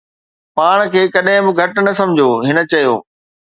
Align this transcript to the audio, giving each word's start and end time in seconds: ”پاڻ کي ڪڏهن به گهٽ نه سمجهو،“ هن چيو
”پاڻ 0.59 0.77
کي 0.95 1.01
ڪڏهن 1.17 1.45
به 1.45 1.51
گهٽ 1.61 1.75
نه 1.89 1.93
سمجهو،“ 2.01 2.33
هن 2.49 2.57
چيو 2.75 2.93